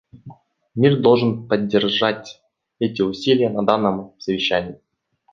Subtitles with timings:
[0.73, 2.41] Мир должен поддержать
[2.79, 4.81] эти усилия на данном совещании.